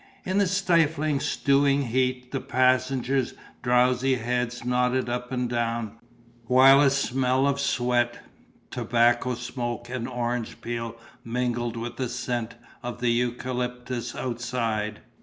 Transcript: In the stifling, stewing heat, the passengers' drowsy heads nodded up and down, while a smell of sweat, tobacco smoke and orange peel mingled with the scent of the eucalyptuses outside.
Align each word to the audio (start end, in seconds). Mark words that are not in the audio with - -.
In 0.25 0.39
the 0.39 0.47
stifling, 0.47 1.19
stewing 1.19 1.83
heat, 1.83 2.31
the 2.31 2.41
passengers' 2.41 3.35
drowsy 3.61 4.15
heads 4.15 4.65
nodded 4.65 5.07
up 5.09 5.31
and 5.31 5.47
down, 5.47 5.99
while 6.47 6.81
a 6.81 6.89
smell 6.89 7.45
of 7.47 7.59
sweat, 7.59 8.17
tobacco 8.71 9.35
smoke 9.35 9.89
and 9.89 10.07
orange 10.07 10.59
peel 10.61 10.97
mingled 11.23 11.77
with 11.77 11.97
the 11.97 12.09
scent 12.09 12.55
of 12.81 12.99
the 12.99 13.11
eucalyptuses 13.11 14.15
outside. 14.15 15.01